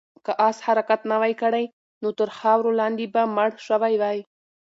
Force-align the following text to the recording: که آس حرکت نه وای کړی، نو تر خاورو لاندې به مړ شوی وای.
که 0.25 0.31
آس 0.47 0.57
حرکت 0.67 0.99
نه 1.11 1.15
وای 1.21 1.33
کړی، 1.41 1.65
نو 2.01 2.09
تر 2.19 2.29
خاورو 2.37 2.71
لاندې 2.79 3.05
به 3.13 3.21
مړ 3.35 3.49
شوی 3.67 3.93
وای. 4.01 4.19